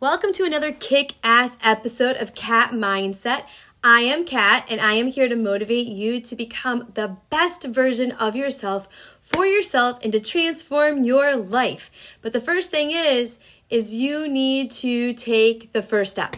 Welcome 0.00 0.32
to 0.34 0.44
another 0.44 0.70
kick 0.70 1.14
ass 1.24 1.58
episode 1.60 2.18
of 2.18 2.36
Kat 2.36 2.70
Mindset. 2.70 3.46
I 3.82 4.02
am 4.02 4.24
Kat, 4.24 4.64
and 4.70 4.80
I 4.80 4.92
am 4.92 5.08
here 5.08 5.28
to 5.28 5.34
motivate 5.34 5.88
you 5.88 6.20
to 6.20 6.36
become 6.36 6.92
the 6.94 7.16
best 7.30 7.64
version 7.64 8.12
of 8.12 8.36
yourself 8.36 8.86
for 9.20 9.44
yourself 9.44 9.98
and 10.04 10.12
to 10.12 10.20
transform 10.20 11.02
your 11.02 11.34
life. 11.34 12.16
But 12.22 12.32
the 12.32 12.40
first 12.40 12.70
thing 12.70 12.92
is, 12.92 13.40
is 13.70 13.96
you 13.96 14.28
need 14.28 14.70
to 14.70 15.14
take 15.14 15.72
the 15.72 15.82
first 15.82 16.12
step. 16.12 16.36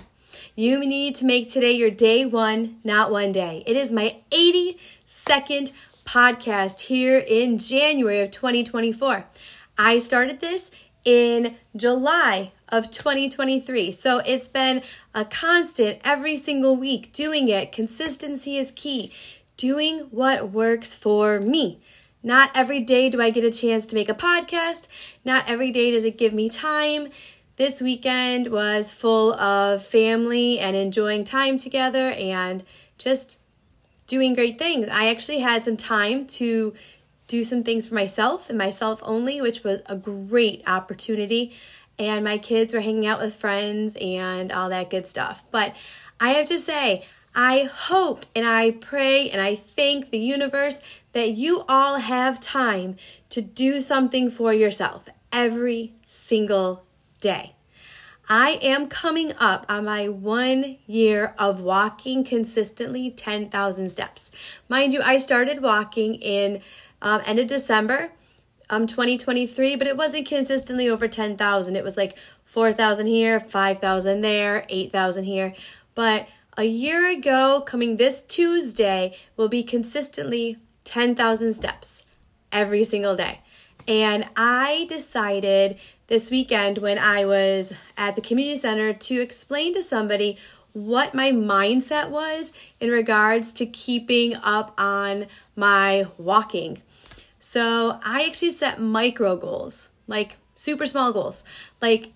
You 0.57 0.81
need 0.81 1.15
to 1.17 1.27
make 1.27 1.51
today 1.51 1.73
your 1.73 1.91
day 1.91 2.25
one, 2.25 2.79
not 2.83 3.13
one 3.13 3.31
day. 3.31 3.63
It 3.67 3.77
is 3.77 3.93
my 3.93 4.17
82nd 4.31 5.73
podcast 6.07 6.87
here 6.87 7.19
in 7.19 7.59
January 7.59 8.21
of 8.21 8.31
2024. 8.31 9.27
I 9.77 9.99
started 9.99 10.41
this 10.41 10.71
in 11.05 11.57
July 11.75 12.53
of 12.69 12.91
2023. 12.91 13.93
So 13.93 14.19
it's 14.19 14.49
been 14.49 14.83
a 15.15 15.25
constant 15.25 16.01
every 16.05 16.37
single 16.37 16.77
week 16.77 17.13
doing 17.13 17.49
it. 17.49 17.73
Consistency 17.73 18.57
is 18.57 18.71
key. 18.71 19.13
Doing 19.57 20.01
what 20.11 20.51
works 20.51 20.95
for 20.95 21.41
me. 21.41 21.81
Not 22.23 22.51
every 22.55 22.81
day 22.81 23.09
do 23.09 23.21
I 23.21 23.31
get 23.31 23.45
a 23.45 23.51
chance 23.51 23.87
to 23.87 23.95
make 23.95 24.09
a 24.09 24.15
podcast. 24.15 24.89
Not 25.25 25.49
every 25.49 25.71
day 25.71 25.91
does 25.91 26.05
it 26.05 26.19
give 26.19 26.33
me 26.33 26.49
time. 26.49 27.09
This 27.57 27.83
weekend 27.83 28.49
was 28.49 28.93
full 28.93 29.35
of 29.35 29.85
family 29.85 30.59
and 30.59 30.77
enjoying 30.77 31.25
time 31.25 31.59
together 31.59 32.15
and 32.19 32.65
just 32.99 33.39
doing 34.07 34.35
great 34.35 34.59
things. 34.59 34.89
I 34.89 35.09
actually 35.09 35.41
had 35.41 35.65
some 35.65 35.77
time 35.77 36.27
to 36.27 36.75
do 37.31 37.45
some 37.45 37.63
things 37.63 37.87
for 37.87 37.95
myself 37.95 38.49
and 38.49 38.59
myself 38.59 39.01
only, 39.05 39.41
which 39.41 39.63
was 39.63 39.81
a 39.87 39.97
great 39.97 40.63
opportunity 40.67 41.53
and 41.97 42.25
my 42.25 42.39
kids 42.39 42.73
were 42.73 42.81
hanging 42.81 43.07
out 43.07 43.21
with 43.21 43.35
friends 43.35 43.97
and 44.01 44.51
all 44.51 44.71
that 44.71 44.91
good 44.91 45.07
stuff. 45.07 45.45
But 45.51 45.77
I 46.19 46.31
have 46.31 46.47
to 46.47 46.59
say, 46.59 47.05
I 47.35 47.69
hope 47.73 48.27
and 48.35 48.45
I 48.45 48.73
pray 48.73 49.31
and 49.31 49.41
I 49.41 49.55
thank 49.55 50.11
the 50.11 50.19
universe 50.19 50.83
that 51.13 51.33
you 51.33 51.65
all 51.69 51.99
have 51.99 52.41
time 52.41 52.97
to 53.29 53.41
do 53.41 53.81
something 53.81 54.31
for 54.31 54.53
yourself 54.53 55.09
every 55.31 55.93
single 56.05 56.85
day. 57.21 57.55
I 58.33 58.59
am 58.63 58.87
coming 58.87 59.33
up 59.39 59.67
on 59.69 59.85
my 59.85 60.09
one 60.09 60.79
year 60.87 61.35
of 61.39 61.61
walking 61.61 62.25
consistently 62.25 63.11
10,000 63.11 63.91
steps. 63.91 64.31
Mind 64.69 64.93
you, 64.93 65.03
I 65.03 65.19
started 65.19 65.63
walking 65.63 66.15
in 66.15 66.61
um, 67.03 67.23
end 67.27 67.39
of 67.39 67.47
December 67.47 68.13
um 68.71 68.87
2023, 68.87 69.77
but 69.77 69.87
it 69.87 69.97
wasn't 69.97 70.27
consistently 70.27 70.89
over 70.89 71.09
10,000. 71.09 71.77
It 71.77 71.85
was 71.85 71.97
like 71.97 72.17
4,000 72.45 73.07
here, 73.07 73.41
5,000 73.41 74.21
there, 74.21 74.65
8,000 74.69 75.25
here. 75.25 75.55
But 75.95 76.29
a 76.57 76.65
year 76.65 77.11
ago, 77.11 77.63
coming 77.67 77.97
this 77.97 78.23
Tuesday, 78.23 79.17
will 79.37 79.49
be 79.49 79.63
consistently 79.63 80.57
10,000 80.85 81.53
steps 81.53 82.07
every 82.53 82.85
single 82.85 83.17
day. 83.17 83.41
And 83.89 84.25
I 84.37 84.87
decided 84.89 85.81
this 86.07 86.31
weekend 86.31 86.79
when 86.79 86.99
I 86.99 87.25
was 87.25 87.75
at 87.97 88.15
the 88.15 88.23
community 88.23 88.57
center 88.57 88.93
to 88.93 89.21
explain 89.21 89.75
to 89.75 89.83
somebody 89.83 90.39
what 90.73 91.15
my 91.15 91.33
mindset 91.33 92.11
was 92.11 92.53
in 92.79 92.91
regards 92.91 93.53
to 93.55 93.67
keeping 93.67 94.37
up 94.37 94.73
on 94.79 95.27
my 95.57 96.07
walking. 96.19 96.83
So 97.41 97.99
I 98.05 98.27
actually 98.27 98.51
set 98.51 98.81
micro 98.81 99.35
goals, 99.35 99.89
like 100.07 100.37
super 100.55 100.85
small 100.85 101.11
goals. 101.13 101.43
Like 101.81 102.11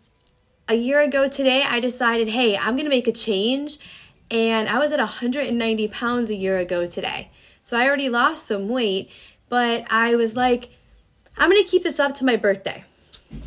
a 0.68 0.74
year 0.74 1.00
ago 1.00 1.28
today, 1.28 1.64
I 1.66 1.80
decided, 1.80 2.28
hey, 2.28 2.56
I'm 2.56 2.76
to 2.76 2.88
make 2.88 3.08
a 3.08 3.12
change. 3.12 3.78
And 4.30 4.68
I 4.68 4.78
was 4.78 4.92
at 4.92 4.98
190 4.98 5.88
pounds 5.88 6.30
a 6.30 6.34
year 6.34 6.58
ago 6.58 6.86
today. 6.86 7.30
So 7.62 7.76
I 7.76 7.86
already 7.86 8.10
lost 8.10 8.46
some 8.46 8.68
weight, 8.68 9.10
but 9.48 9.90
I 9.90 10.14
was 10.14 10.36
like, 10.36 10.70
I'm 11.38 11.50
to 11.50 11.64
keep 11.64 11.82
this 11.82 11.98
up 11.98 12.12
to 12.14 12.24
my 12.26 12.36
birthday. 12.36 12.84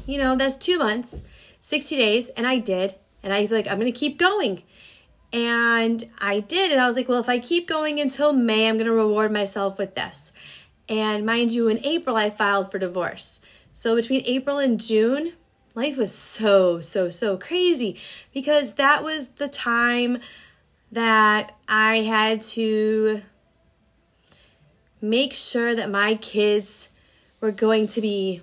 You 0.07 0.17
know, 0.17 0.35
that's 0.35 0.55
two 0.55 0.79
months, 0.79 1.21
60 1.61 1.95
days. 1.95 2.29
And 2.29 2.47
I 2.47 2.57
did. 2.57 2.95
And 3.21 3.31
I 3.31 3.41
was 3.41 3.51
like, 3.51 3.67
I'm 3.67 3.79
to 3.79 3.91
keep 3.91 4.17
going. 4.17 4.63
And 5.31 6.09
I 6.19 6.39
did. 6.39 6.71
And 6.71 6.81
I 6.81 6.87
was 6.87 6.95
like, 6.95 7.07
well, 7.07 7.19
if 7.19 7.29
I 7.29 7.37
keep 7.37 7.67
going 7.67 7.99
until 7.99 8.33
May, 8.33 8.67
I'm 8.67 8.75
going 8.75 8.87
to 8.87 8.93
reward 8.93 9.31
myself 9.31 9.77
with 9.77 9.93
this. 9.93 10.33
And 10.89 11.25
mind 11.25 11.51
you, 11.51 11.67
in 11.67 11.85
April, 11.85 12.15
I 12.15 12.29
filed 12.29 12.71
for 12.71 12.79
divorce. 12.79 13.41
So 13.73 13.95
between 13.95 14.23
April 14.25 14.57
and 14.57 14.79
June, 14.79 15.33
life 15.75 15.97
was 15.97 16.13
so, 16.13 16.81
so, 16.81 17.09
so 17.09 17.37
crazy 17.37 17.97
because 18.33 18.73
that 18.73 19.03
was 19.03 19.27
the 19.29 19.47
time 19.47 20.19
that 20.91 21.55
I 21.67 21.97
had 21.97 22.41
to 22.41 23.21
make 25.01 25.33
sure 25.33 25.75
that 25.75 25.91
my 25.91 26.15
kids 26.15 26.89
were 27.41 27.51
going 27.51 27.87
to 27.89 28.01
be 28.01 28.41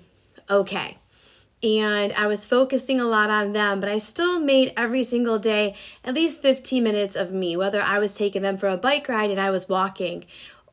okay. 0.49 0.97
And 1.63 2.13
I 2.13 2.27
was 2.27 2.45
focusing 2.45 3.01
a 3.01 3.05
lot 3.05 3.29
on 3.29 3.53
them, 3.53 3.79
but 3.79 3.89
I 3.89 3.97
still 3.97 4.39
made 4.39 4.71
every 4.77 5.01
single 5.03 5.39
day 5.39 5.75
at 6.03 6.13
least 6.13 6.41
15 6.41 6.83
minutes 6.83 7.15
of 7.15 7.31
me, 7.33 7.57
whether 7.57 7.81
I 7.81 7.97
was 7.97 8.15
taking 8.15 8.43
them 8.43 8.55
for 8.55 8.69
a 8.69 8.77
bike 8.77 9.09
ride 9.09 9.31
and 9.31 9.39
I 9.39 9.49
was 9.49 9.67
walking, 9.67 10.25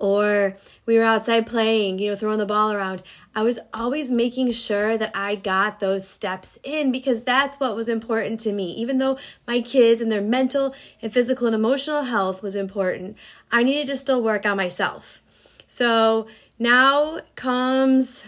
or 0.02 0.56
we 0.84 0.98
were 0.98 1.04
outside 1.04 1.46
playing, 1.46 2.00
you 2.00 2.10
know, 2.10 2.16
throwing 2.16 2.40
the 2.40 2.44
ball 2.44 2.72
around. 2.72 3.04
I 3.36 3.42
was 3.42 3.60
always 3.72 4.10
making 4.10 4.50
sure 4.50 4.98
that 4.98 5.12
I 5.14 5.36
got 5.36 5.78
those 5.78 6.08
steps 6.08 6.58
in 6.64 6.90
because 6.90 7.22
that's 7.22 7.60
what 7.60 7.76
was 7.76 7.88
important 7.88 8.40
to 8.40 8.52
me. 8.52 8.72
Even 8.72 8.98
though 8.98 9.16
my 9.46 9.60
kids 9.60 10.00
and 10.00 10.10
their 10.10 10.20
mental 10.20 10.74
and 11.00 11.12
physical 11.12 11.46
and 11.46 11.54
emotional 11.54 12.02
health 12.02 12.42
was 12.42 12.56
important, 12.56 13.16
I 13.52 13.62
needed 13.62 13.86
to 13.86 13.96
still 13.96 14.20
work 14.20 14.44
on 14.44 14.56
myself. 14.56 15.22
So 15.68 16.26
now 16.58 17.20
comes 17.36 18.26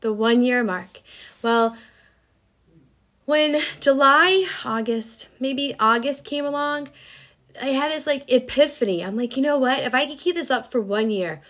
the 0.00 0.12
one 0.12 0.42
year 0.42 0.64
mark. 0.64 1.02
Well, 1.40 1.76
when 3.26 3.60
July, 3.78 4.48
August, 4.64 5.28
maybe 5.38 5.76
August 5.78 6.24
came 6.24 6.44
along, 6.44 6.88
I 7.60 7.66
had 7.66 7.90
this 7.90 8.06
like 8.06 8.30
epiphany. 8.30 9.04
I'm 9.04 9.16
like, 9.16 9.36
you 9.36 9.42
know 9.42 9.58
what? 9.58 9.82
If 9.82 9.94
I 9.94 10.06
could 10.06 10.18
keep 10.18 10.34
this 10.34 10.50
up 10.50 10.70
for 10.70 10.80
one 10.80 11.10
year, 11.10 11.42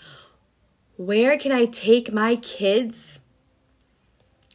where 0.97 1.39
can 1.39 1.53
I 1.53 1.67
take 1.67 2.13
my 2.13 2.37
kids 2.37 3.21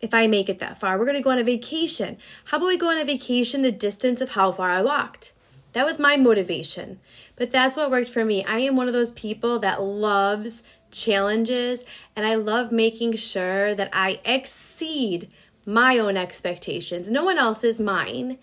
if 0.02 0.13
I 0.13 0.28
make 0.28 0.50
it 0.50 0.59
that 0.59 0.80
far? 0.80 0.97
We're 0.97 1.06
going 1.06 1.18
to 1.18 1.24
go 1.24 1.31
on 1.31 1.40
a 1.40 1.44
vacation. 1.44 2.18
How 2.46 2.57
about 2.57 2.68
we 2.68 2.78
go 2.78 2.90
on 2.90 2.97
a 2.97 3.06
vacation 3.06 3.62
the 3.62 3.72
distance 3.72 4.22
of 4.22 4.30
how 4.30 4.52
far 4.52 4.69
I 4.69 4.81
walked? 4.81 5.34
That 5.74 5.86
was 5.86 6.00
my 6.00 6.18
motivation. 6.18 7.00
But 7.36 7.52
that's 7.52 7.78
what 7.78 7.91
worked 7.91 8.09
for 8.09 8.25
me. 8.25 8.44
I 8.46 8.59
am 8.59 8.75
one 8.75 8.88
of 8.88 8.94
those 8.94 9.12
people 9.12 9.59
that 9.59 9.81
loves 9.81 10.63
challenges 10.91 11.86
and 12.16 12.25
I 12.25 12.36
love 12.36 12.72
making 12.72 13.16
sure 13.18 13.75
that 13.75 13.90
I 13.94 14.19
exceed 14.25 15.30
my 15.66 16.00
own 16.00 16.18
expectations. 16.18 17.12
No 17.12 17.25
one 17.25 17.38
else's 17.38 17.80
mine. 17.80 18.38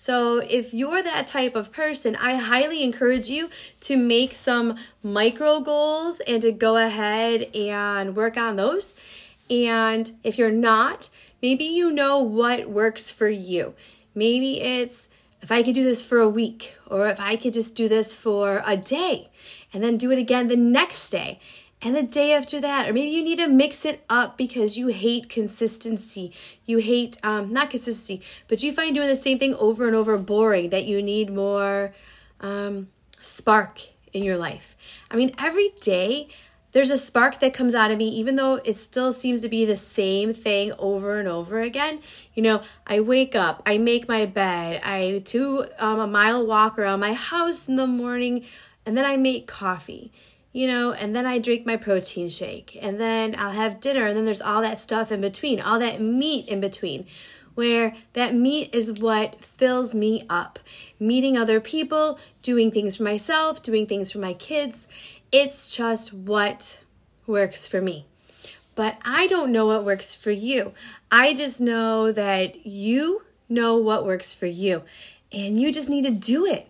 So, 0.00 0.38
if 0.38 0.72
you're 0.72 1.02
that 1.02 1.26
type 1.26 1.56
of 1.56 1.72
person, 1.72 2.14
I 2.14 2.36
highly 2.36 2.84
encourage 2.84 3.28
you 3.28 3.50
to 3.80 3.96
make 3.96 4.32
some 4.32 4.76
micro 5.02 5.58
goals 5.58 6.20
and 6.20 6.40
to 6.42 6.52
go 6.52 6.76
ahead 6.76 7.52
and 7.52 8.14
work 8.14 8.36
on 8.36 8.54
those. 8.54 8.94
And 9.50 10.12
if 10.22 10.38
you're 10.38 10.52
not, 10.52 11.10
maybe 11.42 11.64
you 11.64 11.90
know 11.90 12.20
what 12.20 12.70
works 12.70 13.10
for 13.10 13.28
you. 13.28 13.74
Maybe 14.14 14.60
it's 14.60 15.08
if 15.42 15.50
I 15.50 15.64
could 15.64 15.74
do 15.74 15.82
this 15.82 16.04
for 16.04 16.18
a 16.18 16.28
week, 16.28 16.76
or 16.86 17.08
if 17.08 17.18
I 17.18 17.34
could 17.34 17.52
just 17.52 17.74
do 17.74 17.88
this 17.88 18.14
for 18.14 18.62
a 18.64 18.76
day 18.76 19.30
and 19.72 19.82
then 19.82 19.96
do 19.96 20.12
it 20.12 20.18
again 20.18 20.46
the 20.46 20.54
next 20.54 21.10
day 21.10 21.40
and 21.80 21.94
the 21.94 22.02
day 22.02 22.32
after 22.32 22.60
that 22.60 22.88
or 22.88 22.92
maybe 22.92 23.10
you 23.10 23.22
need 23.22 23.38
to 23.38 23.46
mix 23.46 23.84
it 23.84 24.04
up 24.10 24.36
because 24.36 24.76
you 24.76 24.88
hate 24.88 25.28
consistency. 25.28 26.32
You 26.66 26.78
hate 26.78 27.18
um, 27.22 27.52
not 27.52 27.70
consistency 27.70 28.22
but 28.48 28.62
you 28.62 28.72
find 28.72 28.94
doing 28.94 29.08
the 29.08 29.16
same 29.16 29.38
thing 29.38 29.54
over 29.54 29.86
and 29.86 29.94
over 29.94 30.16
boring 30.18 30.70
that 30.70 30.86
you 30.86 31.02
need 31.02 31.30
more 31.30 31.92
um, 32.40 32.88
spark 33.20 33.80
in 34.12 34.22
your 34.22 34.36
life. 34.36 34.76
I 35.10 35.16
mean 35.16 35.32
every 35.38 35.70
day 35.80 36.28
there's 36.72 36.90
a 36.90 36.98
spark 36.98 37.40
that 37.40 37.54
comes 37.54 37.74
out 37.74 37.90
of 37.90 37.98
me 37.98 38.08
even 38.08 38.36
though 38.36 38.56
it 38.64 38.76
still 38.76 39.12
seems 39.12 39.40
to 39.42 39.48
be 39.48 39.64
the 39.64 39.76
same 39.76 40.34
thing 40.34 40.72
over 40.78 41.18
and 41.18 41.28
over 41.28 41.60
again. 41.60 42.00
You 42.34 42.42
know 42.42 42.62
i 42.86 43.00
wake 43.00 43.34
up 43.36 43.62
i 43.66 43.78
make 43.78 44.08
my 44.08 44.26
bed 44.26 44.80
i 44.84 45.22
do 45.24 45.66
um, 45.78 46.00
a 46.00 46.06
mile 46.06 46.44
walk 46.44 46.78
around 46.78 47.00
my 47.00 47.12
house 47.12 47.68
in 47.68 47.76
the 47.76 47.86
morning 47.86 48.44
and 48.84 48.96
then 48.96 49.04
i 49.04 49.16
make 49.16 49.46
coffee 49.46 50.12
you 50.52 50.66
know, 50.66 50.92
and 50.92 51.14
then 51.14 51.26
I 51.26 51.38
drink 51.38 51.66
my 51.66 51.76
protein 51.76 52.28
shake, 52.28 52.76
and 52.80 53.00
then 53.00 53.34
I'll 53.38 53.52
have 53.52 53.80
dinner, 53.80 54.06
and 54.06 54.16
then 54.16 54.24
there's 54.24 54.40
all 54.40 54.62
that 54.62 54.80
stuff 54.80 55.12
in 55.12 55.20
between, 55.20 55.60
all 55.60 55.78
that 55.78 56.00
meat 56.00 56.48
in 56.48 56.60
between, 56.60 57.06
where 57.54 57.94
that 58.12 58.34
meat 58.34 58.70
is 58.72 59.00
what 59.00 59.44
fills 59.44 59.94
me 59.94 60.24
up. 60.30 60.58
Meeting 61.00 61.36
other 61.36 61.60
people, 61.60 62.18
doing 62.40 62.70
things 62.70 62.96
for 62.96 63.02
myself, 63.02 63.62
doing 63.62 63.86
things 63.86 64.12
for 64.12 64.18
my 64.18 64.32
kids, 64.32 64.88
it's 65.32 65.76
just 65.76 66.14
what 66.14 66.80
works 67.26 67.68
for 67.68 67.82
me. 67.82 68.06
But 68.74 68.96
I 69.04 69.26
don't 69.26 69.50
know 69.50 69.66
what 69.66 69.84
works 69.84 70.14
for 70.14 70.30
you. 70.30 70.72
I 71.10 71.34
just 71.34 71.60
know 71.60 72.12
that 72.12 72.64
you 72.64 73.24
know 73.48 73.76
what 73.76 74.06
works 74.06 74.32
for 74.32 74.46
you. 74.46 74.82
And 75.32 75.60
you 75.60 75.72
just 75.72 75.90
need 75.90 76.04
to 76.04 76.12
do 76.12 76.46
it. 76.46 76.68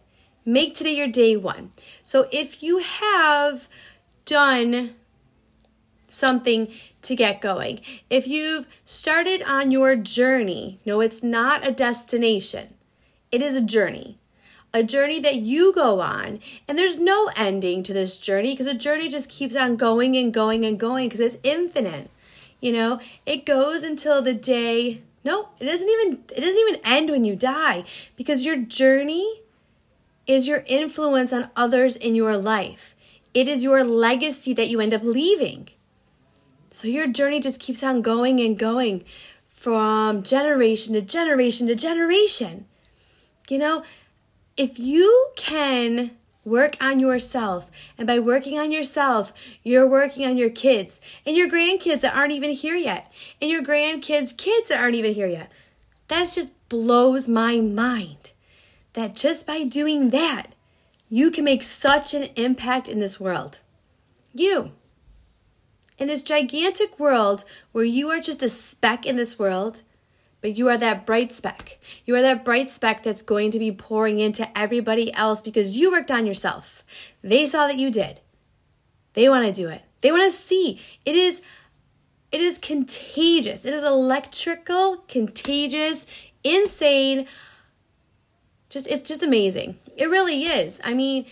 Make 0.48 0.72
today 0.72 0.96
your 0.96 1.08
day 1.08 1.36
one. 1.36 1.72
So 2.02 2.26
if 2.32 2.62
you 2.62 2.78
have 2.78 3.68
done 4.24 4.94
something 6.06 6.68
to 7.02 7.14
get 7.14 7.42
going, 7.42 7.80
if 8.08 8.26
you've 8.26 8.66
started 8.86 9.42
on 9.42 9.70
your 9.70 9.94
journey, 9.94 10.78
no, 10.86 11.02
it's 11.02 11.22
not 11.22 11.68
a 11.68 11.70
destination, 11.70 12.72
it 13.30 13.42
is 13.42 13.56
a 13.56 13.60
journey. 13.60 14.16
A 14.72 14.82
journey 14.82 15.20
that 15.20 15.34
you 15.34 15.74
go 15.74 16.00
on, 16.00 16.40
and 16.66 16.78
there's 16.78 16.98
no 16.98 17.30
ending 17.36 17.82
to 17.82 17.92
this 17.92 18.16
journey 18.16 18.54
because 18.54 18.66
a 18.66 18.72
journey 18.72 19.10
just 19.10 19.28
keeps 19.28 19.54
on 19.54 19.76
going 19.76 20.16
and 20.16 20.32
going 20.32 20.64
and 20.64 20.80
going 20.80 21.10
because 21.10 21.20
it's 21.20 21.36
infinite. 21.42 22.10
You 22.58 22.72
know, 22.72 23.00
it 23.26 23.44
goes 23.44 23.82
until 23.82 24.22
the 24.22 24.32
day 24.32 25.02
no, 25.24 25.50
it 25.60 25.66
doesn't 25.66 25.88
even 25.88 26.24
it 26.34 26.40
doesn't 26.40 26.60
even 26.60 26.80
end 26.84 27.10
when 27.10 27.26
you 27.26 27.36
die 27.36 27.84
because 28.16 28.46
your 28.46 28.56
journey 28.56 29.42
is 30.28 30.46
your 30.46 30.62
influence 30.66 31.32
on 31.32 31.50
others 31.56 31.96
in 31.96 32.14
your 32.14 32.36
life. 32.36 32.94
It 33.34 33.48
is 33.48 33.64
your 33.64 33.82
legacy 33.82 34.52
that 34.52 34.69
you 34.69 34.80
end 34.80 34.94
up 34.94 35.02
leaving. 35.02 35.70
So 36.70 36.86
your 36.86 37.08
journey 37.08 37.40
just 37.40 37.60
keeps 37.60 37.82
on 37.82 38.02
going 38.02 38.38
and 38.38 38.56
going 38.56 39.04
from 39.46 40.22
generation 40.22 40.94
to 40.94 41.02
generation 41.02 41.66
to 41.66 41.75
generation. 41.75 42.66
You 43.48 43.58
know, 43.58 43.82
if 44.56 44.78
you 44.78 45.30
can 45.34 46.12
work 46.44 46.76
on 46.80 47.00
yourself, 47.00 47.70
and 47.96 48.06
by 48.06 48.19
working 48.19 48.58
on 48.58 48.70
yourself, 48.70 49.32
you're 49.62 49.88
working 49.88 50.26
on 50.26 50.36
your 50.36 50.50
kids 50.50 51.00
and 51.26 51.36
your 51.36 51.48
grandkids 51.48 52.00
that 52.00 52.14
aren't 52.14 52.32
even 52.32 52.52
here 52.52 52.76
yet, 52.76 53.12
and 53.40 53.50
your 53.50 53.62
grandkids' 53.62 54.36
kids 54.36 54.69
that 54.69 54.80
aren't 54.80 54.94
even 54.94 55.14
here 55.14 55.26
yet. 55.26 55.50
That 56.08 56.30
just 56.34 56.69
blows 56.69 57.28
my 57.28 57.60
mind 57.60 58.32
that 58.98 59.14
just 59.14 59.46
by 59.46 59.64
doing 59.64 60.10
that, 60.10 60.54
you 61.08 61.30
can 61.30 61.44
make 61.44 61.62
such 61.62 62.14
an 62.14 62.24
impact 62.36 62.88
in 62.88 63.00
this 63.00 63.18
world. 63.18 63.60
You. 64.34 64.72
In 65.96 66.08
this 66.08 66.22
gigantic 66.22 66.98
world 66.98 67.44
where 67.72 67.84
you 67.84 68.10
are 68.10 68.20
just 68.20 68.42
a 68.42 68.48
speck 68.48 69.06
in 69.06 69.16
this 69.16 69.38
world, 69.38 69.82
but 70.40 70.56
you 70.56 70.68
are 70.68 70.76
that 70.76 71.04
bright 71.04 71.32
speck. 71.32 71.78
You 72.04 72.14
are 72.14 72.22
that 72.22 72.44
bright 72.44 72.70
speck 72.70 73.02
that's 73.02 73.22
going 73.22 73.50
to 73.50 73.58
be 73.58 73.72
pouring 73.72 74.20
into 74.20 74.56
everybody 74.56 75.12
else 75.14 75.42
because 75.42 75.76
you 75.76 75.90
worked 75.90 76.10
on 76.10 76.26
yourself. 76.26 76.84
They 77.22 77.46
saw 77.46 77.66
that 77.66 77.78
you 77.78 77.90
did. 77.90 78.20
They 79.14 79.28
want 79.28 79.46
to 79.46 79.52
do 79.52 79.68
it. 79.68 79.82
They 80.00 80.12
want 80.12 80.30
to 80.30 80.36
see. 80.36 80.80
It 81.04 81.16
is 81.16 81.42
it 82.30 82.40
is 82.40 82.58
contagious. 82.58 83.64
It 83.64 83.72
is 83.72 83.82
electrical, 83.82 84.98
contagious, 85.08 86.06
insane. 86.44 87.26
Just 88.68 88.86
it's 88.88 89.02
just 89.02 89.22
amazing. 89.22 89.76
It 89.96 90.10
really 90.10 90.44
is. 90.44 90.80
I 90.84 90.94
mean, 90.94 91.26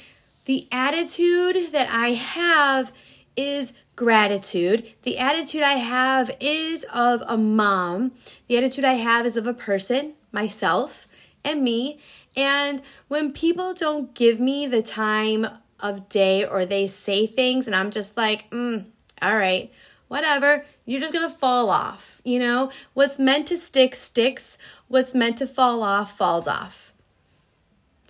the 0.46 0.66
attitude 0.72 1.72
that 1.72 1.88
I 1.90 2.10
have 2.10 2.92
is 3.36 3.74
gratitude. 3.96 4.92
The 5.02 5.18
attitude 5.18 5.62
I 5.62 5.74
have 5.74 6.30
is 6.40 6.84
of 6.94 7.22
a 7.26 7.36
mom. 7.36 8.12
The 8.46 8.56
attitude 8.56 8.84
I 8.84 8.94
have 8.94 9.26
is 9.26 9.36
of 9.36 9.46
a 9.46 9.54
person, 9.54 10.14
myself, 10.32 11.06
and 11.44 11.62
me. 11.62 12.00
And 12.36 12.82
when 13.08 13.32
people 13.32 13.74
don't 13.74 14.14
give 14.14 14.40
me 14.40 14.66
the 14.66 14.82
time 14.82 15.46
of 15.80 16.08
day 16.08 16.44
or 16.44 16.64
they 16.64 16.86
say 16.86 17.26
things 17.26 17.66
and 17.66 17.76
I'm 17.76 17.90
just 17.90 18.16
like, 18.16 18.50
mm, 18.50 18.84
all 19.22 19.36
right, 19.36 19.72
whatever, 20.08 20.64
you're 20.84 21.00
just 21.00 21.12
gonna 21.12 21.30
fall 21.30 21.70
off. 21.70 22.20
You 22.24 22.38
know, 22.38 22.70
what's 22.94 23.18
meant 23.18 23.46
to 23.48 23.56
stick, 23.56 23.94
sticks. 23.94 24.58
What's 24.88 25.14
meant 25.14 25.38
to 25.38 25.46
fall 25.46 25.82
off, 25.82 26.16
falls 26.16 26.46
off. 26.46 26.85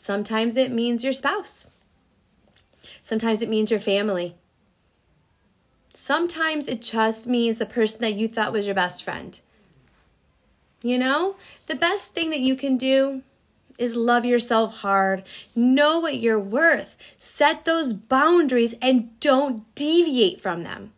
Sometimes 0.07 0.57
it 0.57 0.71
means 0.71 1.03
your 1.03 1.13
spouse. 1.13 1.67
Sometimes 3.03 3.43
it 3.43 3.49
means 3.49 3.73
your 3.73 3.81
family. 3.81 4.37
Sometimes 5.95 6.69
it 6.69 6.81
just 6.81 7.27
means 7.27 7.59
the 7.59 7.67
person 7.67 8.03
that 8.03 8.15
you 8.15 8.29
thought 8.29 8.53
was 8.53 8.67
your 8.67 8.75
best 8.77 9.03
friend. 9.03 9.41
You 10.81 10.97
know, 10.97 11.35
the 11.67 11.75
best 11.75 12.13
thing 12.13 12.31
that 12.31 12.39
you 12.39 12.55
can 12.55 12.77
do 12.77 13.23
is 13.81 13.97
love 13.97 14.25
yourself 14.25 14.79
hard. 14.79 15.25
Know 15.57 15.99
what 15.99 16.19
you're 16.19 16.39
worth. 16.39 16.97
Set 17.19 17.65
those 17.65 17.93
boundaries 17.93 18.77
and 18.81 19.19
don't 19.19 19.75
deviate 19.75 20.39
from 20.41 20.63
them. 20.63 20.93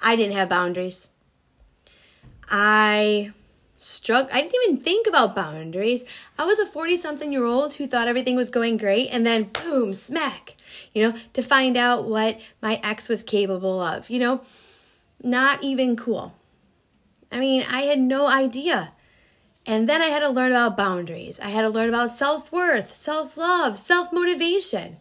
I 0.00 0.14
didn't 0.14 0.36
have 0.36 0.48
boundaries. 0.48 1.08
I 2.48 3.32
struck 3.82 4.32
I 4.32 4.40
didn't 4.40 4.54
even 4.64 4.76
think 4.78 5.06
about 5.06 5.34
boundaries. 5.34 6.04
I 6.38 6.44
was 6.44 6.58
a 6.58 6.66
40 6.66 6.96
something 6.96 7.32
year 7.32 7.44
old 7.44 7.74
who 7.74 7.86
thought 7.86 8.08
everything 8.08 8.36
was 8.36 8.50
going 8.50 8.76
great 8.76 9.08
and 9.10 9.26
then 9.26 9.50
boom, 9.52 9.94
smack 9.94 10.56
you 10.94 11.02
know, 11.02 11.18
to 11.32 11.42
find 11.42 11.76
out 11.76 12.04
what 12.04 12.40
my 12.60 12.80
ex 12.82 13.08
was 13.08 13.22
capable 13.22 13.80
of, 13.80 14.10
you 14.10 14.18
know, 14.18 14.42
not 15.22 15.62
even 15.62 15.96
cool. 15.96 16.34
I 17.30 17.38
mean, 17.38 17.64
I 17.70 17.82
had 17.82 17.98
no 17.98 18.26
idea. 18.26 18.92
And 19.64 19.88
then 19.88 20.02
I 20.02 20.06
had 20.06 20.20
to 20.20 20.28
learn 20.28 20.50
about 20.50 20.76
boundaries. 20.76 21.38
I 21.38 21.48
had 21.48 21.62
to 21.62 21.68
learn 21.68 21.88
about 21.88 22.12
self 22.12 22.50
worth, 22.50 22.94
self 22.94 23.36
love, 23.36 23.78
self 23.78 24.12
motivation, 24.12 24.96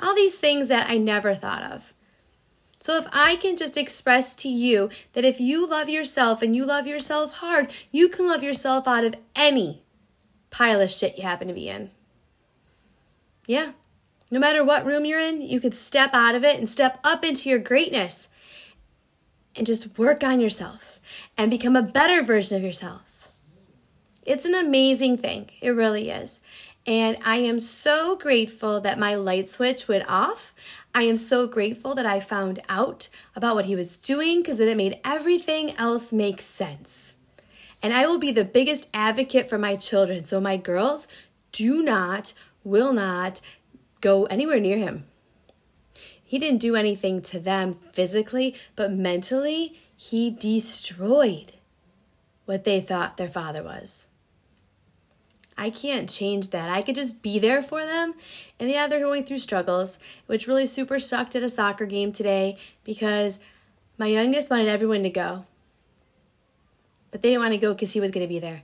all 0.00 0.14
these 0.14 0.36
things 0.36 0.68
that 0.68 0.90
I 0.90 0.98
never 0.98 1.34
thought 1.34 1.62
of. 1.62 1.94
So, 2.86 2.98
if 2.98 3.08
I 3.12 3.34
can 3.34 3.56
just 3.56 3.76
express 3.76 4.36
to 4.36 4.48
you 4.48 4.90
that 5.14 5.24
if 5.24 5.40
you 5.40 5.68
love 5.68 5.88
yourself 5.88 6.40
and 6.40 6.54
you 6.54 6.64
love 6.64 6.86
yourself 6.86 7.38
hard, 7.38 7.74
you 7.90 8.08
can 8.08 8.28
love 8.28 8.44
yourself 8.44 8.86
out 8.86 9.02
of 9.02 9.16
any 9.34 9.82
pile 10.50 10.80
of 10.80 10.88
shit 10.88 11.16
you 11.16 11.24
happen 11.24 11.48
to 11.48 11.54
be 11.54 11.68
in. 11.68 11.90
Yeah, 13.44 13.72
no 14.30 14.38
matter 14.38 14.62
what 14.62 14.86
room 14.86 15.04
you're 15.04 15.18
in, 15.18 15.42
you 15.42 15.58
could 15.58 15.74
step 15.74 16.10
out 16.14 16.36
of 16.36 16.44
it 16.44 16.60
and 16.60 16.68
step 16.68 17.00
up 17.02 17.24
into 17.24 17.50
your 17.50 17.58
greatness 17.58 18.28
and 19.56 19.66
just 19.66 19.98
work 19.98 20.22
on 20.22 20.38
yourself 20.38 21.00
and 21.36 21.50
become 21.50 21.74
a 21.74 21.82
better 21.82 22.22
version 22.22 22.56
of 22.56 22.62
yourself. 22.62 23.32
It's 24.24 24.44
an 24.44 24.54
amazing 24.54 25.18
thing. 25.18 25.50
It 25.60 25.70
really 25.70 26.10
is. 26.10 26.40
And 26.86 27.16
I 27.24 27.36
am 27.38 27.58
so 27.58 28.16
grateful 28.16 28.80
that 28.80 28.98
my 28.98 29.16
light 29.16 29.48
switch 29.48 29.88
went 29.88 30.08
off. 30.08 30.54
I 30.94 31.02
am 31.02 31.16
so 31.16 31.48
grateful 31.48 31.96
that 31.96 32.06
I 32.06 32.20
found 32.20 32.60
out 32.68 33.08
about 33.34 33.56
what 33.56 33.64
he 33.64 33.74
was 33.74 33.98
doing 33.98 34.40
because 34.40 34.58
then 34.58 34.68
it 34.68 34.76
made 34.76 35.00
everything 35.04 35.76
else 35.76 36.12
make 36.12 36.40
sense. 36.40 37.16
And 37.82 37.92
I 37.92 38.06
will 38.06 38.18
be 38.18 38.30
the 38.30 38.44
biggest 38.44 38.88
advocate 38.94 39.48
for 39.48 39.58
my 39.58 39.74
children. 39.74 40.24
So, 40.24 40.40
my 40.40 40.56
girls, 40.56 41.08
do 41.50 41.82
not, 41.82 42.32
will 42.62 42.92
not 42.92 43.40
go 44.00 44.24
anywhere 44.26 44.60
near 44.60 44.78
him. 44.78 45.04
He 46.22 46.38
didn't 46.38 46.60
do 46.60 46.76
anything 46.76 47.20
to 47.22 47.40
them 47.40 47.74
physically, 47.92 48.54
but 48.74 48.92
mentally, 48.92 49.78
he 49.96 50.30
destroyed 50.30 51.52
what 52.44 52.64
they 52.64 52.80
thought 52.80 53.16
their 53.16 53.28
father 53.28 53.62
was. 53.62 54.06
I 55.58 55.70
can't 55.70 56.08
change 56.08 56.50
that. 56.50 56.68
I 56.68 56.82
could 56.82 56.94
just 56.94 57.22
be 57.22 57.38
there 57.38 57.62
for 57.62 57.84
them. 57.84 58.14
And 58.60 58.70
yeah, 58.70 58.86
they're 58.86 59.00
going 59.00 59.24
through 59.24 59.38
struggles, 59.38 59.98
which 60.26 60.46
really 60.46 60.66
super 60.66 60.98
sucked 60.98 61.34
at 61.34 61.42
a 61.42 61.48
soccer 61.48 61.86
game 61.86 62.12
today 62.12 62.56
because 62.84 63.40
my 63.96 64.06
youngest 64.06 64.50
wanted 64.50 64.68
everyone 64.68 65.02
to 65.02 65.10
go. 65.10 65.46
But 67.10 67.22
they 67.22 67.30
didn't 67.30 67.42
want 67.42 67.54
to 67.54 67.58
go 67.58 67.72
because 67.72 67.92
he 67.92 68.00
was 68.00 68.10
going 68.10 68.26
to 68.26 68.32
be 68.32 68.38
there. 68.38 68.62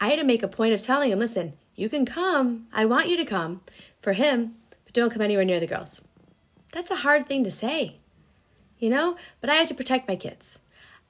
I 0.00 0.08
had 0.08 0.18
to 0.18 0.24
make 0.24 0.42
a 0.42 0.48
point 0.48 0.74
of 0.74 0.82
telling 0.82 1.12
him, 1.12 1.20
listen, 1.20 1.52
you 1.76 1.88
can 1.88 2.04
come. 2.04 2.66
I 2.72 2.86
want 2.86 3.08
you 3.08 3.16
to 3.16 3.24
come 3.24 3.60
for 4.00 4.14
him, 4.14 4.54
but 4.84 4.92
don't 4.92 5.12
come 5.12 5.22
anywhere 5.22 5.44
near 5.44 5.60
the 5.60 5.66
girls. 5.68 6.02
That's 6.72 6.90
a 6.90 6.96
hard 6.96 7.28
thing 7.28 7.44
to 7.44 7.50
say, 7.50 7.96
you 8.78 8.90
know? 8.90 9.16
But 9.40 9.50
I 9.50 9.54
have 9.54 9.68
to 9.68 9.74
protect 9.74 10.08
my 10.08 10.16
kids. 10.16 10.60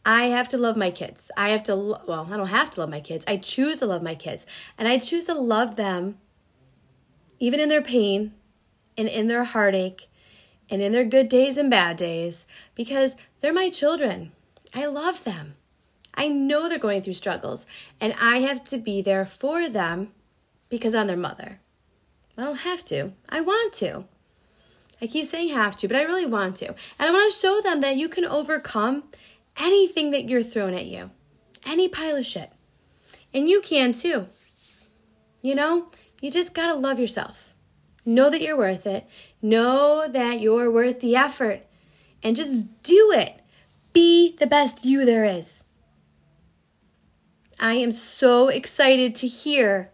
I 0.04 0.25
have 0.25 0.49
to 0.49 0.59
love 0.59 0.76
my 0.76 0.90
kids. 0.90 1.30
I 1.37 1.50
have 1.50 1.62
to, 1.64 1.75
lo- 1.75 2.00
well, 2.06 2.28
I 2.30 2.37
don't 2.37 2.49
have 2.49 2.71
to 2.71 2.80
love 2.80 2.90
my 2.90 3.00
kids. 3.00 3.25
I 3.28 3.37
choose 3.37 3.78
to 3.78 3.87
love 3.87 4.02
my 4.02 4.14
kids. 4.14 4.47
And 4.76 4.88
I 4.88 4.99
choose 4.99 5.26
to 5.26 5.35
love 5.35 5.76
them 5.76 6.18
even 7.38 7.61
in 7.61 7.68
their 7.68 7.82
pain 7.82 8.32
and 8.97 9.09
in 9.09 9.28
their 9.28 9.44
heartache 9.44 10.09
and 10.71 10.82
in 10.82 10.92
their 10.92 11.04
good 11.04 11.28
days 11.28 11.56
and 11.56 11.71
bad 11.71 11.97
days 11.97 12.47
because 12.75 13.16
they're 13.40 13.52
my 13.52 13.71
children. 13.71 14.32
I 14.75 14.87
love 14.87 15.25
them. 15.25 15.54
I 16.14 16.28
know 16.28 16.68
they're 16.68 16.78
going 16.78 17.02
through 17.02 17.14
struggles 17.14 17.66
and 18.00 18.14
I 18.21 18.38
have 18.38 18.64
to 18.64 18.78
be 18.78 19.02
there 19.02 19.25
for 19.25 19.68
them 19.68 20.12
because 20.68 20.94
I'm 20.94 21.06
their 21.06 21.16
mother. 21.16 21.61
I 22.37 22.42
don't 22.42 22.61
have 22.61 22.85
to. 22.87 23.12
I 23.28 23.40
want 23.40 23.73
to. 23.75 24.04
I 25.00 25.06
keep 25.06 25.26
saying 25.26 25.49
have 25.49 25.75
to, 25.76 25.88
but 25.88 25.97
I 25.97 26.02
really 26.02 26.26
want 26.26 26.56
to. 26.56 26.68
And 26.68 26.76
I 27.00 27.11
want 27.11 27.32
to 27.32 27.38
show 27.38 27.61
them 27.61 27.80
that 27.80 27.97
you 27.97 28.09
can 28.09 28.25
overcome 28.25 29.04
anything 29.56 30.11
that 30.11 30.28
you're 30.28 30.42
thrown 30.42 30.75
at 30.75 30.87
you, 30.87 31.11
any 31.64 31.88
pile 31.88 32.16
of 32.16 32.26
shit. 32.26 32.50
And 33.35 33.49
you 33.49 33.61
can 33.61 33.92
too. 33.92 34.26
You 35.40 35.54
know, 35.54 35.90
you 36.21 36.30
just 36.30 36.54
got 36.54 36.73
to 36.73 36.75
love 36.75 36.99
yourself. 36.99 37.54
Know 38.04 38.30
that 38.30 38.40
you're 38.40 38.56
worth 38.56 38.87
it. 38.87 39.09
Know 39.40 40.06
that 40.09 40.40
you're 40.40 40.71
worth 40.71 41.00
the 41.00 41.16
effort. 41.16 41.66
And 42.23 42.37
just 42.37 42.82
do 42.82 43.12
it. 43.12 43.40
Be 43.92 44.37
the 44.37 44.47
best 44.47 44.85
you 44.85 45.04
there 45.04 45.25
is. 45.25 45.64
I 47.61 47.75
am 47.75 47.90
so 47.90 48.49
excited 48.49 49.14
to 49.16 49.26
hear 49.26 49.90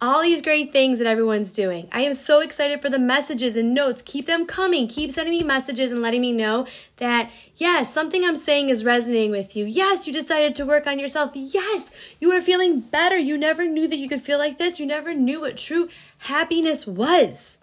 all 0.00 0.22
these 0.22 0.42
great 0.42 0.72
things 0.72 0.98
that 0.98 1.08
everyone's 1.08 1.52
doing. 1.52 1.88
I 1.92 2.02
am 2.02 2.12
so 2.12 2.40
excited 2.40 2.80
for 2.80 2.88
the 2.88 2.98
messages 2.98 3.56
and 3.56 3.74
notes. 3.74 4.02
Keep 4.02 4.26
them 4.26 4.46
coming. 4.46 4.86
Keep 4.86 5.10
sending 5.10 5.36
me 5.36 5.42
messages 5.42 5.90
and 5.90 6.00
letting 6.00 6.20
me 6.20 6.32
know 6.32 6.66
that, 6.98 7.30
yes, 7.56 7.92
something 7.92 8.24
I'm 8.24 8.36
saying 8.36 8.68
is 8.68 8.84
resonating 8.84 9.32
with 9.32 9.56
you. 9.56 9.64
Yes, 9.64 10.06
you 10.06 10.12
decided 10.12 10.54
to 10.54 10.66
work 10.66 10.86
on 10.86 10.98
yourself. 10.98 11.32
Yes, 11.34 11.90
you 12.20 12.30
are 12.30 12.40
feeling 12.40 12.80
better. 12.80 13.18
You 13.18 13.36
never 13.36 13.66
knew 13.66 13.88
that 13.88 13.98
you 13.98 14.08
could 14.08 14.22
feel 14.22 14.38
like 14.38 14.58
this. 14.58 14.78
You 14.78 14.86
never 14.86 15.14
knew 15.14 15.40
what 15.40 15.56
true 15.56 15.88
happiness 16.18 16.86
was. 16.86 17.58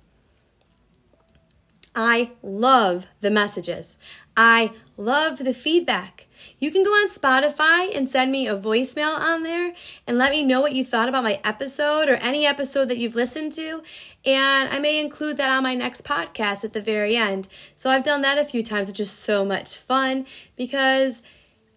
I 1.96 2.32
love 2.44 3.08
the 3.22 3.32
messages. 3.32 3.98
I 4.36 4.74
love 4.98 5.38
the 5.38 5.54
feedback. 5.54 6.25
You 6.60 6.72
can 6.72 6.84
go 6.84 6.92
on 6.92 7.10
Spotify 7.10 7.96
and 7.96 8.08
send 8.08 8.32
me 8.32 8.48
a 8.48 8.58
voicemail 8.58 9.18
on 9.20 9.44
there 9.44 9.74
and 10.08 10.18
let 10.18 10.32
me 10.32 10.44
know 10.44 10.62
what 10.62 10.74
you 10.74 10.86
thought 10.86 11.10
about 11.10 11.24
my 11.24 11.39
episode 11.44 12.10
or 12.10 12.15
any 12.15 12.46
episode 12.46 12.89
that 12.89 12.98
you've 12.98 13.15
listened 13.15 13.54
to. 13.54 13.84
And 14.25 14.70
I 14.70 14.80
may 14.80 15.00
include 15.00 15.38
that 15.38 15.51
on 15.51 15.63
my 15.63 15.74
next 15.74 16.04
podcast 16.06 16.63
at 16.63 16.74
the 16.74 16.82
very 16.82 17.15
end. 17.15 17.48
So 17.75 17.89
I've 17.89 18.04
done 18.04 18.22
that 18.22 18.38
a 18.38 18.46
few 18.46 18.63
times. 18.63 18.89
It's 18.89 18.98
just 18.98 19.20
so 19.20 19.46
much 19.46 19.77
fun 19.77 20.25
because 20.56 21.24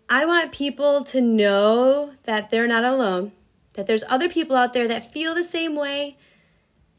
I 0.08 0.24
want 0.24 0.52
people 0.52 1.04
to 1.04 1.20
know 1.20 2.12
that 2.24 2.50
they're 2.50 2.68
not 2.68 2.84
alone, 2.84 3.32
that 3.74 3.86
there's 3.86 4.04
other 4.08 4.28
people 4.28 4.56
out 4.56 4.72
there 4.72 4.88
that 4.88 5.12
feel 5.12 5.34
the 5.34 5.44
same 5.44 5.76
way 5.76 6.16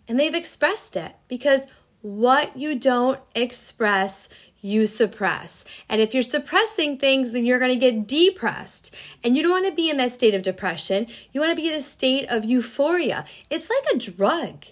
and 0.09 0.19
they've 0.19 0.33
expressed 0.33 0.97
it 0.97 1.13
because 1.27 1.67
what 2.01 2.57
you 2.57 2.77
don't 2.77 3.19
express, 3.35 4.29
you 4.61 4.85
suppress. 4.85 5.65
And 5.87 6.01
if 6.01 6.13
you're 6.13 6.23
suppressing 6.23 6.97
things, 6.97 7.31
then 7.31 7.45
you're 7.45 7.59
going 7.59 7.71
to 7.71 7.91
get 7.91 8.07
depressed. 8.07 8.93
And 9.23 9.35
you 9.35 9.43
don't 9.43 9.51
want 9.51 9.67
to 9.67 9.73
be 9.73 9.89
in 9.89 9.97
that 9.97 10.13
state 10.13 10.35
of 10.35 10.41
depression. 10.41 11.07
You 11.31 11.41
want 11.41 11.51
to 11.51 11.61
be 11.61 11.69
in 11.69 11.75
a 11.75 11.81
state 11.81 12.27
of 12.29 12.45
euphoria. 12.45 13.25
It's 13.49 13.69
like 13.69 13.93
a 13.93 13.97
drug. 13.97 14.65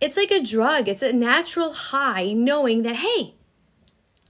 It's 0.00 0.16
like 0.16 0.30
a 0.30 0.42
drug. 0.42 0.88
It's 0.88 1.02
a 1.02 1.12
natural 1.12 1.72
high 1.72 2.32
knowing 2.32 2.82
that, 2.82 2.96
hey, 2.96 3.34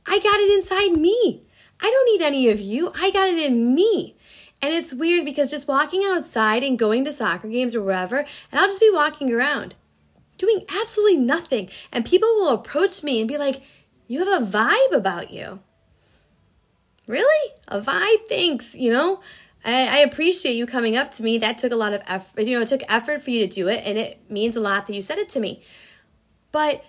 I 0.07 0.19
got 0.19 0.41
it 0.41 0.55
inside 0.55 1.01
me. 1.01 1.43
I 1.81 1.91
don't 1.91 2.13
need 2.13 2.25
any 2.25 2.49
of 2.51 2.61
you. 2.61 2.93
I 2.95 3.11
got 3.11 3.29
it 3.29 3.39
in 3.39 3.75
me. 3.75 4.17
And 4.63 4.73
it's 4.73 4.95
weird 4.95 5.25
because 5.25 5.51
just 5.51 5.69
walking 5.69 6.03
outside 6.05 6.63
and 6.63 6.79
going 6.79 7.05
to 7.05 7.13
soccer 7.13 7.49
games 7.49 7.75
or 7.75 7.83
wherever, 7.83 8.19
and 8.19 8.27
I'll 8.53 8.69
just 8.69 8.81
be 8.81 8.91
walking 8.93 9.33
around 9.33 9.75
doing 10.39 10.65
absolutely 10.81 11.17
nothing. 11.17 11.69
And 11.93 12.05
people 12.05 12.29
will 12.35 12.53
approach 12.53 13.03
me 13.03 13.21
and 13.21 13.29
be 13.29 13.39
like, 13.39 13.63
You 14.07 14.25
have 14.25 14.43
a 14.43 14.47
vibe 14.47 14.97
about 14.97 15.31
you. 15.31 15.61
Really? 17.07 17.53
A 17.69 17.81
vibe? 17.81 18.27
Thanks. 18.29 18.75
You 18.75 18.93
know, 18.93 19.21
I, 19.65 19.99
appreciate 19.99 20.55
you 20.55 20.67
coming 20.67 20.97
up 20.97 21.11
to 21.13 21.23
me. 21.23 21.39
That 21.39 21.59
took 21.59 21.73
a 21.73 21.77
lot 21.77 21.95
of 21.95 22.03
effort. 22.07 22.43
You 22.43 22.57
know, 22.57 22.63
it 22.63 22.69
took 22.69 22.83
effort 22.89 23.23
for 23.23 23.31
you 23.31 23.47
to 23.47 23.53
do 23.53 23.69
it, 23.69 23.83
and 23.85 23.99
it 23.99 24.31
means 24.31 24.57
a 24.57 24.61
lot 24.61 24.87
that 24.87 24.95
you 24.95 25.03
said 25.03 25.19
it 25.19 25.29
to 25.31 25.41
me. 25.41 25.63
But 26.53 26.85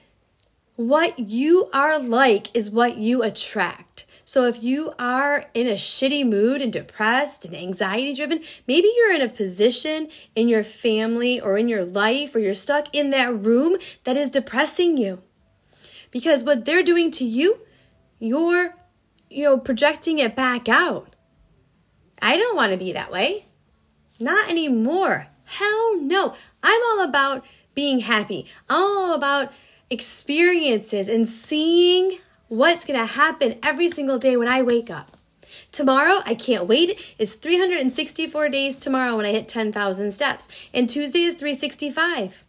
what 0.76 1.18
you 1.18 1.70
are 1.74 2.00
like 2.00 2.56
is 2.56 2.70
what 2.70 2.98
you 2.98 3.24
attract. 3.24 4.06
So 4.26 4.46
if 4.46 4.64
you 4.64 4.92
are 4.98 5.46
in 5.54 5.68
a 5.68 5.74
shitty 5.74 6.28
mood 6.28 6.62
and 6.62 6.74
depressed 6.74 7.46
and 7.46 7.56
anxiety 7.56 8.14
driven, 8.16 8.42
maybe 8.68 8.92
you're 8.98 9.14
in 9.14 9.22
a 9.22 9.30
position 9.30 10.10
in 10.34 10.50
your 10.50 10.64
family 10.64 11.40
or 11.40 11.58
in 11.58 11.70
your 11.70 11.86
life 11.86 12.36
or 12.36 12.40
you're 12.40 12.56
stuck 12.56 12.94
in 12.94 13.12
that 13.12 13.34
room 13.34 13.78
that 14.04 14.18
is 14.18 14.32
depressing 14.32 14.98
you. 14.98 15.22
Because 16.16 16.46
what 16.46 16.64
they're 16.64 16.82
doing 16.82 17.12
to 17.12 17.26
you, 17.26 17.60
you're, 18.20 18.74
you 19.30 19.44
know, 19.44 19.58
projecting 19.58 20.18
it 20.18 20.34
back 20.34 20.70
out. 20.70 21.14
I 22.22 22.38
don't 22.38 22.56
want 22.56 22.72
to 22.72 22.78
be 22.78 22.94
that 22.94 23.12
way. 23.12 23.48
Not 24.18 24.50
anymore. 24.50 25.28
Hell 25.44 26.00
no. 26.00 26.34
I'm 26.64 26.82
all 26.84 27.04
about 27.04 27.44
being 27.74 28.00
happy. 28.00 28.46
I'm 28.70 28.82
all 28.82 29.14
about 29.14 29.52
experiences 29.90 31.10
and 31.10 31.28
seeing 31.28 32.20
what's 32.48 32.86
going 32.86 32.98
to 32.98 33.14
happen 33.14 33.60
every 33.62 33.90
single 33.90 34.18
day 34.18 34.38
when 34.38 34.48
I 34.48 34.62
wake 34.62 34.90
up. 34.90 35.10
Tomorrow, 35.74 36.22
I 36.26 36.34
can't 36.34 36.66
wait. 36.66 37.14
It's 37.20 37.34
364 37.34 38.48
days 38.48 38.78
tomorrow 38.78 39.18
when 39.18 39.26
I 39.26 39.34
hit 39.34 39.50
10,000 39.50 40.14
steps, 40.14 40.48
and 40.74 40.90
Tuesday 40.90 41.24
is 41.24 41.34
365. 41.34 42.46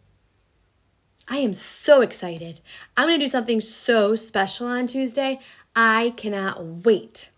I 1.29 1.37
am 1.37 1.53
so 1.53 2.01
excited. 2.01 2.61
I'm 2.95 3.07
going 3.07 3.19
to 3.19 3.25
do 3.25 3.29
something 3.29 3.59
so 3.59 4.15
special 4.15 4.67
on 4.67 4.87
Tuesday. 4.87 5.39
I 5.75 6.13
cannot 6.15 6.85
wait. 6.85 7.31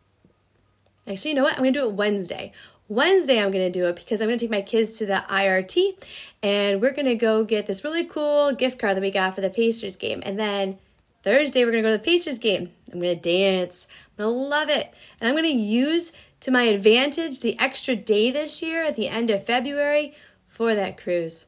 Actually, 1.07 1.31
you 1.31 1.35
know 1.35 1.43
what? 1.43 1.53
I'm 1.53 1.63
going 1.63 1.73
to 1.73 1.79
do 1.79 1.87
it 1.87 1.93
Wednesday. 1.93 2.51
Wednesday, 2.87 3.39
I'm 3.39 3.51
going 3.51 3.71
to 3.71 3.79
do 3.79 3.85
it 3.85 3.95
because 3.95 4.21
I'm 4.21 4.27
going 4.27 4.37
to 4.37 4.43
take 4.43 4.51
my 4.51 4.61
kids 4.61 4.97
to 4.99 5.07
the 5.07 5.23
IRT 5.27 6.05
and 6.43 6.81
we're 6.81 6.93
going 6.93 7.05
to 7.05 7.15
go 7.15 7.43
get 7.43 7.65
this 7.65 7.83
really 7.83 8.03
cool 8.03 8.51
gift 8.51 8.77
card 8.79 8.95
that 8.95 9.01
we 9.01 9.09
got 9.09 9.33
for 9.33 9.41
the 9.41 9.49
Pacers 9.49 9.95
game. 9.95 10.21
And 10.23 10.39
then 10.39 10.77
Thursday, 11.23 11.65
we're 11.65 11.71
going 11.71 11.83
to 11.83 11.89
go 11.89 11.95
to 11.95 12.01
the 12.01 12.03
Pacers 12.03 12.37
game. 12.37 12.71
I'm 12.93 12.99
going 12.99 13.19
to 13.19 13.21
dance. 13.21 13.87
I'm 14.17 14.25
going 14.25 14.35
to 14.35 14.39
love 14.39 14.69
it. 14.69 14.93
And 15.19 15.27
I'm 15.27 15.35
going 15.35 15.51
to 15.51 15.63
use 15.63 16.13
to 16.41 16.51
my 16.51 16.63
advantage 16.63 17.39
the 17.39 17.59
extra 17.59 17.95
day 17.95 18.29
this 18.29 18.61
year 18.61 18.83
at 18.83 18.95
the 18.95 19.09
end 19.09 19.31
of 19.31 19.43
February 19.43 20.13
for 20.47 20.75
that 20.75 20.97
cruise. 20.97 21.47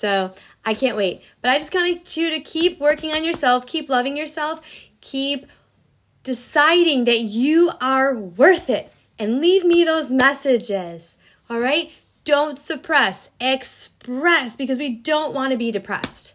So 0.00 0.32
I 0.64 0.72
can't 0.72 0.96
wait. 0.96 1.20
But 1.42 1.50
I 1.50 1.58
just 1.58 1.74
want 1.74 2.16
you 2.16 2.30
to 2.30 2.40
keep 2.40 2.80
working 2.80 3.12
on 3.12 3.22
yourself, 3.22 3.66
keep 3.66 3.90
loving 3.90 4.16
yourself, 4.16 4.66
keep 5.02 5.44
deciding 6.22 7.04
that 7.04 7.20
you 7.20 7.70
are 7.82 8.16
worth 8.16 8.70
it, 8.70 8.90
and 9.18 9.42
leave 9.42 9.62
me 9.62 9.84
those 9.84 10.10
messages. 10.10 11.18
All 11.50 11.60
right? 11.60 11.92
Don't 12.24 12.58
suppress, 12.58 13.28
express 13.42 14.56
because 14.56 14.78
we 14.78 14.88
don't 14.88 15.34
want 15.34 15.52
to 15.52 15.58
be 15.58 15.70
depressed. 15.70 16.32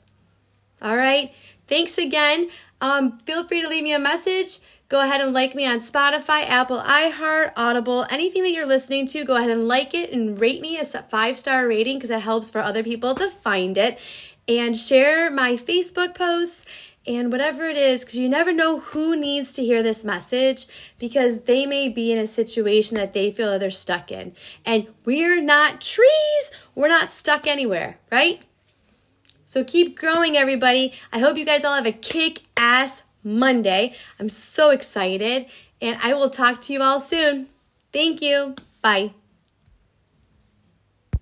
All 0.79 0.95
right? 0.95 1.34
Thanks 1.67 1.98
again. 1.98 2.50
Um, 2.81 3.17
feel 3.19 3.48
free 3.48 3.63
to 3.63 3.67
leave 3.67 3.84
me 3.84 3.93
a 3.93 4.00
message. 4.00 4.60
Go 4.88 5.01
ahead 5.01 5.20
and 5.20 5.34
like 5.34 5.56
me 5.56 5.65
on 5.65 5.80
Spotify, 5.80 6.44
Apple, 6.44 6.77
iHeart, 6.77 7.54
Audible, 7.58 8.06
anything 8.12 8.44
that 8.44 8.51
you're 8.51 8.68
listening 8.68 9.08
to. 9.08 9.25
Go 9.25 9.36
ahead 9.36 9.50
and 9.50 9.68
like 9.68 9.96
it 9.96 10.12
and 10.12 10.39
rate 10.39 10.62
me 10.62 10.77
a 10.77 10.86
five 10.86 11.39
star 11.39 11.68
rating 11.68 11.98
because 11.98 12.10
that 12.10 12.22
helps 12.22 12.51
for 12.51 12.62
other 12.62 12.84
people 12.84 13.15
to 13.15 13.30
find 13.30 13.77
it. 13.77 14.00
And 14.48 14.77
share 14.77 15.32
my 15.32 15.54
Facebook 15.54 16.13
posts 16.13 16.68
and 17.08 17.32
whatever 17.32 17.65
it 17.65 17.77
is, 17.77 18.04
because 18.04 18.18
you 18.18 18.30
never 18.30 18.54
know 18.54 18.80
who 18.80 19.20
needs 19.20 19.54
to 19.54 19.63
hear 19.63 19.82
this 19.82 20.06
message 20.06 20.68
because 21.00 21.42
they 21.42 21.65
may 21.65 21.89
be 21.89 22.12
in 22.12 22.18
a 22.20 22.27
situation 22.27 22.96
that 22.98 23.13
they 23.13 23.32
feel 23.32 23.51
that 23.51 23.60
they're 23.60 23.72
stuck 23.72 24.12
in. 24.12 24.34
And 24.65 24.88
we're 25.04 25.42
not 25.42 25.82
trees, 25.82 26.51
we're 26.75 26.88
not 26.88 27.12
stuck 27.12 27.48
anywhere, 27.48 27.98
right? 28.12 28.42
So 29.46 29.63
keep 29.63 29.98
growing, 29.98 30.36
everybody. 30.36 30.94
I 31.13 31.20
hope 31.20 31.38
you 31.38 31.46
guys 31.46 31.63
all 31.63 31.75
have 31.75 31.86
a 31.86 31.92
kick 31.92 32.42
ass 32.58 33.04
Monday. 33.25 33.96
I'm 34.20 34.29
so 34.29 34.70
excited, 34.70 35.48
and 35.82 36.00
I 36.01 36.13
will 36.13 36.29
talk 36.29 36.62
to 36.62 36.74
you 36.74 36.82
all 36.82 37.00
soon. 37.01 37.48
Thank 37.91 38.22
you. 38.22 38.55
Bye. 38.82 39.12